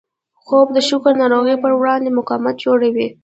خوب 0.43 0.67
د 0.73 0.77
شکر 0.89 1.13
ناروغۍ 1.21 1.55
پر 1.63 1.71
وړاندې 1.79 2.15
مقاومت 2.17 2.55
جوړوي 2.65 3.07